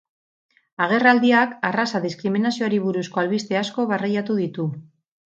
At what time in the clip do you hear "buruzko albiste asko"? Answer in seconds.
2.85-3.85